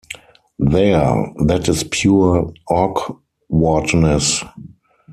There, 0.57 1.31
that 1.45 1.69
is 1.69 1.83
pure 1.83 2.51
awkwardness! 2.67 4.43